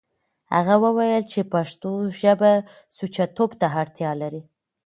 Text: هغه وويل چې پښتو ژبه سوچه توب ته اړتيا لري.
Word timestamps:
هغه 0.53 0.75
وويل 0.83 1.23
چې 1.31 1.41
پښتو 1.53 1.91
ژبه 2.21 2.51
سوچه 2.97 3.25
توب 3.35 3.51
ته 3.59 3.67
اړتيا 3.81 4.11
لري. 4.21 4.41